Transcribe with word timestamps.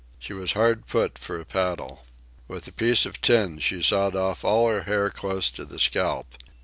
She 0.17 0.33
was 0.33 0.53
hard 0.53 0.87
put 0.87 1.19
for 1.19 1.39
a 1.39 1.45
paddle. 1.45 2.05
With 2.47 2.67
a 2.67 2.71
piece 2.71 3.05
of 3.05 3.21
tin 3.21 3.59
she 3.59 3.83
sawed 3.83 4.15
off 4.15 4.43
all 4.43 4.67
her 4.67 4.81
hair 4.85 5.11
close 5.11 5.51
to 5.51 5.63
the 5.63 5.77
scalp. 5.77 6.33